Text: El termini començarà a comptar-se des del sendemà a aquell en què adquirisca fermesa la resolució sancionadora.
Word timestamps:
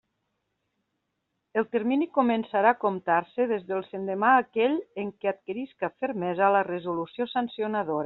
El 1.61 1.67
termini 1.75 2.07
començarà 2.15 2.71
a 2.75 2.79
comptar-se 2.85 3.47
des 3.53 3.69
del 3.69 3.85
sendemà 3.91 4.33
a 4.39 4.43
aquell 4.47 4.81
en 5.05 5.15
què 5.23 5.33
adquirisca 5.37 5.95
fermesa 6.03 6.53
la 6.57 6.69
resolució 6.75 7.33
sancionadora. 7.39 7.99